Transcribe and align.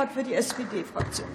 hat 0.00 0.12
für 0.12 0.22
die 0.22 0.34
SPD-Fraktion. 0.34 1.28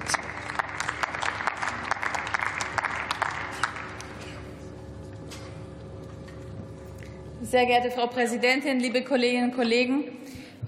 Sehr 7.44 7.66
geehrte 7.68 7.92
Frau 7.92 8.08
Präsidentin, 8.08 8.80
liebe 8.80 9.04
Kolleginnen 9.04 9.52
und 9.52 9.56
Kollegen! 9.56 10.06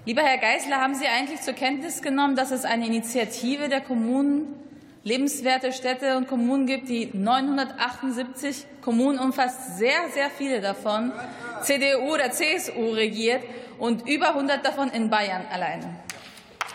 Lieber 0.06 0.22
Herr 0.22 0.38
Geisler, 0.38 0.78
haben 0.78 0.94
Sie 0.94 1.08
eigentlich 1.08 1.42
zur 1.42 1.54
Kenntnis 1.54 2.02
genommen, 2.02 2.36
dass 2.36 2.52
es 2.52 2.66
eine 2.66 2.86
Initiative 2.86 3.68
der 3.68 3.82
Kommunen 3.82 4.54
lebenswerte 5.04 5.74
Städte 5.74 6.18
und 6.18 6.28
Kommunen 6.28 6.68
gibt, 6.68 6.90
die 6.90 7.10
978 7.14 8.66
Kommunen 8.82 9.20
umfasst, 9.20 9.78
sehr, 9.78 10.10
sehr 10.14 10.30
viele 10.30 10.62
davon 10.62 11.12
CDU 11.64 12.14
oder 12.14 12.32
CSU 12.32 12.92
regiert 12.92 13.42
und 13.80 14.08
über 14.08 14.30
100 14.30 14.66
davon 14.66 14.90
in 14.90 15.10
Bayern 15.10 15.46
alleine. 15.52 16.07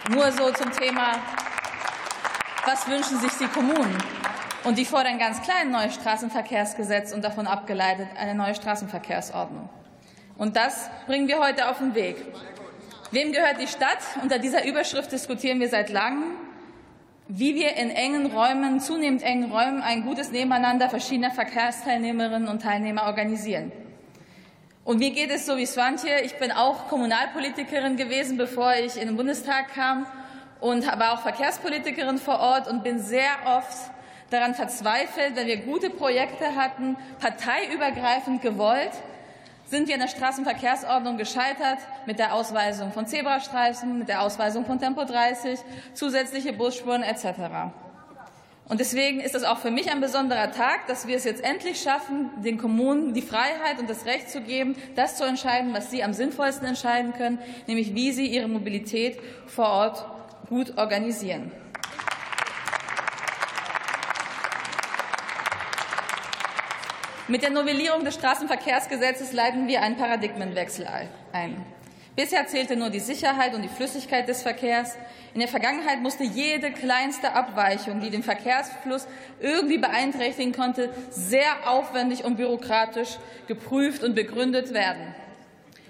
Nur 0.09 0.33
so 0.33 0.51
zum 0.51 0.73
Thema, 0.73 1.15
was 2.65 2.89
wünschen 2.89 3.19
sich 3.21 3.33
die 3.41 3.47
Kommunen? 3.47 3.97
Und 4.65 4.79
die 4.79 4.85
fordern 4.85 5.19
ganz 5.19 5.43
klar 5.43 5.59
ein 5.61 5.71
neues 5.71 5.95
Straßenverkehrsgesetz 5.95 7.13
und 7.13 7.23
davon 7.23 7.47
abgeleitet 7.47 8.09
eine 8.19 8.35
neue 8.35 8.55
Straßenverkehrsordnung. 8.55 9.69
Und 10.39 10.57
das 10.57 10.91
bringen 11.07 11.29
wir 11.29 11.39
heute 11.39 11.69
auf 11.69 11.79
den 11.79 11.95
Weg. 11.95 12.17
Wem 13.11 13.33
gehört 13.33 13.61
die 13.61 13.67
Stadt? 13.67 13.99
Unter 14.23 14.39
dieser 14.39 14.65
Überschrift 14.65 15.13
diskutieren 15.13 15.61
wir 15.61 15.69
seit 15.69 15.91
langem 15.91 16.37
wie 17.35 17.55
wir 17.55 17.77
in 17.77 17.91
engen 17.91 18.27
Räumen, 18.27 18.81
zunehmend 18.81 19.23
engen 19.23 19.51
Räumen, 19.51 19.83
ein 19.83 20.05
gutes 20.05 20.33
Nebeneinander 20.33 20.91
verschiedener 20.91 21.31
Verkehrsteilnehmerinnen 21.31 22.49
und 22.49 22.61
Teilnehmer 22.61 23.05
organisieren. 23.05 23.73
Und 24.85 24.99
mir 24.99 25.11
geht 25.13 25.31
es 25.31 25.47
so 25.47 25.57
wie 25.57 25.67
Swantje. 25.67 26.23
Ich 26.23 26.39
bin 26.39 26.51
auch 26.51 26.89
Kommunalpolitikerin 26.89 27.97
gewesen, 27.97 28.37
bevor 28.37 28.75
ich 28.75 28.97
in 28.97 29.07
den 29.07 29.17
Bundestag 29.17 29.73
kam 29.75 30.07
und 30.61 30.85
war 30.87 31.13
auch 31.13 31.21
Verkehrspolitikerin 31.21 32.19
vor 32.19 32.41
Ort 32.41 32.67
und 32.67 32.83
bin 32.83 32.99
sehr 32.99 33.31
oft 33.47 33.93
daran 34.31 34.55
verzweifelt, 34.55 35.37
wenn 35.37 35.47
wir 35.47 35.59
gute 35.59 35.89
Projekte 35.89 36.57
hatten, 36.57 36.97
parteiübergreifend 37.21 38.43
gewollt, 38.43 38.91
sind 39.67 39.87
wir 39.87 39.95
in 39.95 40.01
der 40.01 40.09
Straßenverkehrsordnung 40.09 41.17
gescheitert 41.17 41.79
mit 42.07 42.19
der 42.19 42.35
Ausweisung 42.35 42.93
von 42.93 43.07
Zebrastreifen, 43.07 44.01
mit 44.01 44.09
der 44.09 44.23
Ausweisung 44.23 44.67
von 44.67 44.81
Tempo 44.81 45.05
30, 45.05 45.61
zusätzliche 45.95 46.53
Busspuren 46.53 47.05
etc. 47.05 47.73
Und 48.69 48.81
deswegen 48.81 49.21
ist 49.21 49.35
es 49.35 49.45
auch 49.45 49.59
für 49.59 49.71
mich 49.71 49.91
ein 49.91 50.01
besonderer 50.01 50.51
Tag, 50.53 50.87
dass 50.87 51.07
wir 51.07 51.17
es 51.17 51.25
jetzt 51.25 51.43
endlich 51.45 51.83
schaffen, 51.83 52.31
den 52.43 52.59
Kommunen 52.59 53.13
die 53.13 53.23
Freiheit 53.23 53.79
und 53.79 53.91
das 53.91 54.07
Recht 54.07 54.31
zu 54.31 54.41
geben, 54.41 54.77
das 54.95 55.17
zu 55.17 55.25
entscheiden, 55.25 55.75
was 55.75 55.91
sie 55.91 56.03
am 56.03 56.13
sinnvollsten 56.13 56.67
entscheiden 56.67 57.13
können, 57.13 57.39
nämlich 57.67 57.95
wie 57.95 58.13
sie 58.13 58.27
ihre 58.27 58.49
Mobilität 58.49 59.19
vor 59.47 59.69
Ort 59.69 60.07
gut 60.49 60.79
organisieren. 60.79 61.51
Mit 67.29 67.43
der 67.43 67.51
Novellierung 67.51 68.05
des 68.05 68.15
Straßenverkehrsgesetzes 68.15 69.33
leiten 69.33 69.67
wir 69.67 69.81
einen 69.81 69.97
Paradigmenwechsel 69.97 70.87
ein. 71.33 71.65
Bisher 72.15 72.47
zählte 72.47 72.77
nur 72.77 72.91
die 72.91 73.01
Sicherheit 73.01 73.55
und 73.55 73.63
die 73.63 73.69
Flüssigkeit 73.69 74.29
des 74.29 74.43
Verkehrs. 74.43 74.97
In 75.33 75.41
der 75.41 75.49
Vergangenheit 75.49 76.03
musste 76.03 76.25
jede 76.25 76.71
kleinste 76.71 77.33
Abweichung, 77.33 78.01
die 78.01 78.11
den 78.11 78.23
Verkehrsfluss 78.23 79.07
irgendwie 79.41 79.79
beeinträchtigen 79.79 80.53
konnte, 80.53 80.91
sehr 81.09 81.67
aufwendig 81.67 82.25
und 82.25 82.37
bürokratisch 82.37 83.17
geprüft 83.47 84.05
und 84.05 84.15
begründet 84.15 84.75
werden. 84.75 85.15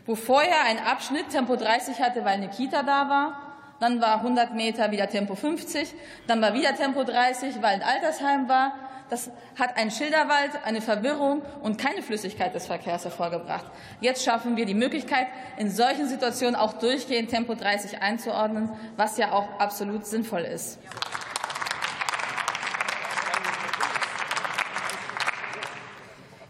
Wo 0.07 0.15
vorher 0.15 0.65
ein 0.67 0.79
Abschnitt 0.79 1.31
Tempo 1.31 1.57
30 1.57 2.01
hatte, 2.01 2.25
weil 2.25 2.35
eine 2.35 2.51
Kita 2.51 2.85
da 2.85 3.09
war, 3.09 3.53
dann 3.81 4.01
war 4.01 4.19
100 4.19 4.55
Meter 4.55 4.93
wieder 4.93 5.09
Tempo 5.09 5.35
50, 5.35 5.93
dann 6.29 6.41
war 6.41 6.55
wieder 6.55 6.77
Tempo 6.77 7.03
30, 7.03 7.57
weil 7.63 7.75
ein 7.75 7.83
Altersheim 7.83 8.49
war, 8.49 8.75
das 9.13 9.31
hat 9.59 9.77
ein 9.77 9.91
Schilderwald, 9.91 10.53
eine 10.65 10.81
Verwirrung 10.81 11.43
und 11.61 11.77
keine 11.77 12.01
Flüssigkeit 12.01 12.55
des 12.55 12.67
Verkehrs 12.67 13.05
hervorgebracht. 13.05 13.67
Jetzt 14.01 14.25
schaffen 14.25 14.57
wir 14.57 14.65
die 14.65 14.73
Möglichkeit, 14.73 15.27
in 15.59 15.71
solchen 15.71 16.09
Situationen 16.09 16.57
auch 16.57 16.73
durchgehend 16.73 17.29
Tempo 17.29 17.55
30 17.55 18.01
einzuordnen, 18.01 18.71
was 18.97 19.19
ja 19.19 19.33
auch 19.33 19.47
absolut 19.61 20.07
sinnvoll 20.07 20.41
ist. 20.41 20.79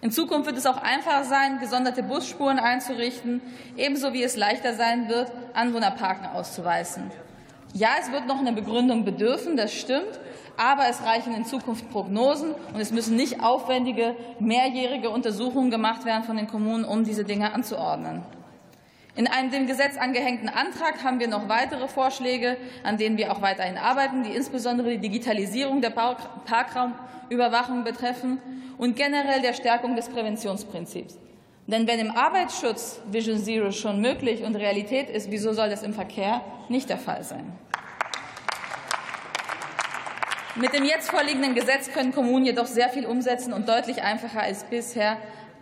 In 0.01 0.13
Zukunft 0.13 0.47
wird 0.47 0.57
es 0.57 0.67
auch 0.67 0.81
einfacher 0.81 1.25
sein, 1.25 1.59
gesonderte 1.59 2.05
Busspuren 2.05 2.61
einzurichten, 2.61 3.41
ebenso 3.77 4.13
wie 4.13 4.23
es 4.23 4.37
leichter 4.37 4.75
sein 4.75 5.09
wird, 5.09 5.33
Anwohnerparken 5.53 6.27
auszuweisen. 6.27 7.11
Ja, 7.75 7.91
es 8.01 8.13
wird 8.13 8.27
noch 8.27 8.39
eine 8.39 8.53
Begründung 8.53 9.05
bedürfen, 9.05 9.57
das 9.57 9.73
stimmt. 9.73 10.21
Aber 10.59 10.87
es 10.89 11.03
reichen 11.03 11.35
in 11.35 11.47
Zukunft 11.47 11.91
Prognosen, 11.91 12.55
und 12.75 12.81
es 12.81 12.93
müssen 12.93 13.17
nicht 13.17 13.43
aufwendige, 13.43 14.15
mehrjährige 14.39 15.09
Untersuchungen 15.09 15.71
gemacht 15.71 16.05
werden 16.05 16.25
von 16.25 16.37
den 16.37 16.47
Kommunen, 16.47 16.85
um 16.85 17.05
diese 17.05 17.25
Dinge 17.25 17.55
anzuordnen. 17.55 18.23
In 19.15 19.27
einem 19.27 19.51
dem 19.51 19.67
Gesetz 19.67 19.97
angehängten 19.97 20.51
Antrag 20.51 21.03
haben 21.03 21.21
wir 21.21 21.29
noch 21.29 21.49
weitere 21.49 21.89
Vorschläge, 21.89 22.59
an 22.83 22.99
denen 22.99 23.17
wir 23.17 23.33
auch 23.33 23.41
weiterhin 23.41 23.79
arbeiten, 23.79 24.25
die 24.25 24.35
insbesondere 24.35 24.91
die 24.91 24.99
Digitalisierung 24.99 25.81
der 25.81 25.91
Parkraumüberwachung 25.91 27.85
betreffen 27.85 28.39
und 28.77 28.97
generell 28.97 29.41
der 29.41 29.55
Stärkung 29.55 29.97
des 29.97 30.09
Präventionsprinzips. 30.11 31.19
Denn 31.67 31.87
wenn 31.87 32.01
im 32.01 32.11
Arbeitsschutz 32.11 33.01
Vision 33.11 33.39
Zero 33.39 33.71
schon 33.71 34.01
möglich 34.01 34.43
und 34.43 34.57
Realität 34.57 35.09
ist, 35.09 35.31
wieso 35.31 35.53
soll 35.53 35.71
das 35.71 35.83
im 35.83 35.95
Verkehr 35.95 36.41
nicht 36.69 36.89
der 36.89 36.99
Fall 36.99 37.23
sein? 37.23 37.53
Mit 40.57 40.75
dem 40.75 40.85
jetzt 40.85 41.11
vorliegenden 41.11 41.55
Gesetz 41.55 41.91
können 41.93 42.13
Kommunen 42.13 42.45
jedoch 42.45 42.67
sehr 42.67 42.91
viel 42.91 43.07
umsetzen 43.07 43.53
und 43.53 43.69
deutlich 43.69 44.03
einfacher 44.03 44.43
als 44.43 44.65
bisher 44.65 45.17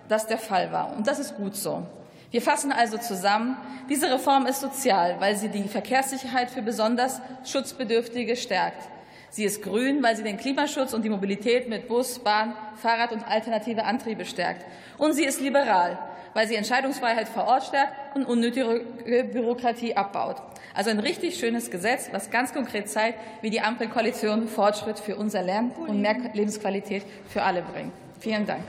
das 0.08 0.26
der 0.26 0.38
Fall 0.38 0.72
war. 0.72 0.96
Und 0.96 1.06
das 1.06 1.20
ist 1.20 1.36
gut 1.36 1.54
so. 1.54 1.86
Wir 2.32 2.42
fassen 2.42 2.72
also 2.72 2.96
zusammen, 2.96 3.56
diese 3.88 4.10
Reform 4.10 4.46
ist 4.46 4.60
sozial, 4.60 5.16
weil 5.20 5.36
sie 5.36 5.48
die 5.48 5.68
Verkehrssicherheit 5.68 6.50
für 6.50 6.62
besonders 6.62 7.20
Schutzbedürftige 7.44 8.36
stärkt. 8.36 8.88
Sie 9.30 9.44
ist 9.44 9.62
grün, 9.62 10.02
weil 10.02 10.16
sie 10.16 10.24
den 10.24 10.36
Klimaschutz 10.36 10.92
und 10.92 11.04
die 11.04 11.08
Mobilität 11.08 11.68
mit 11.68 11.86
Bus, 11.86 12.18
Bahn, 12.18 12.54
Fahrrad 12.76 13.12
und 13.12 13.26
alternative 13.26 13.84
Antriebe 13.84 14.24
stärkt. 14.24 14.66
Und 14.98 15.12
sie 15.12 15.24
ist 15.24 15.40
liberal, 15.40 15.98
weil 16.34 16.48
sie 16.48 16.56
Entscheidungsfreiheit 16.56 17.28
vor 17.28 17.44
Ort 17.44 17.64
stärkt 17.64 18.16
und 18.16 18.24
unnötige 18.24 18.84
Bürokratie 19.32 19.96
abbaut. 19.96 20.36
Also 20.74 20.90
ein 20.90 20.98
richtig 20.98 21.38
schönes 21.38 21.70
Gesetz, 21.70 22.08
was 22.12 22.30
ganz 22.30 22.52
konkret 22.52 22.88
zeigt, 22.88 23.18
wie 23.40 23.50
die 23.50 23.60
Ampelkoalition 23.60 24.48
Fortschritt 24.48 24.98
für 24.98 25.16
unser 25.16 25.42
Lernen 25.42 25.70
und 25.72 26.00
mehr 26.00 26.16
Lebensqualität 26.32 27.04
für 27.28 27.42
alle 27.42 27.62
bringt. 27.62 27.92
Vielen 28.18 28.46
Dank. 28.46 28.62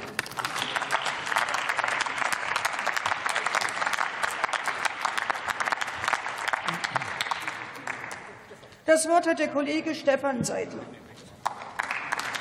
Das 8.85 9.07
Wort 9.07 9.27
hat 9.27 9.39
der 9.39 9.47
Kollege 9.47 9.93
Stefan 9.93 10.43
Seidler. 10.43 10.81